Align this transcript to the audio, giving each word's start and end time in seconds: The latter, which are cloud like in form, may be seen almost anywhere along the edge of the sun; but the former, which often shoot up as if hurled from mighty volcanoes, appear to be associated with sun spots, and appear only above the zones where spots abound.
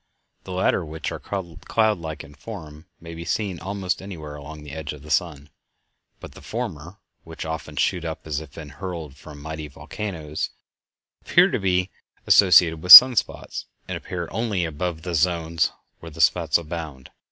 The 0.45 0.51
latter, 0.51 0.83
which 0.83 1.11
are 1.11 1.19
cloud 1.19 1.99
like 1.99 2.23
in 2.23 2.33
form, 2.33 2.87
may 2.99 3.13
be 3.13 3.23
seen 3.23 3.59
almost 3.59 4.01
anywhere 4.01 4.33
along 4.35 4.63
the 4.63 4.71
edge 4.71 4.93
of 4.93 5.03
the 5.03 5.11
sun; 5.11 5.51
but 6.19 6.31
the 6.31 6.41
former, 6.41 6.97
which 7.23 7.45
often 7.45 7.75
shoot 7.75 8.03
up 8.03 8.25
as 8.25 8.39
if 8.39 8.55
hurled 8.55 9.15
from 9.15 9.39
mighty 9.39 9.67
volcanoes, 9.67 10.49
appear 11.21 11.51
to 11.51 11.59
be 11.59 11.91
associated 12.25 12.81
with 12.81 12.93
sun 12.93 13.15
spots, 13.15 13.67
and 13.87 13.95
appear 13.95 14.27
only 14.31 14.65
above 14.65 15.03
the 15.03 15.13
zones 15.13 15.71
where 15.99 16.11
spots 16.19 16.57
abound. 16.57 17.11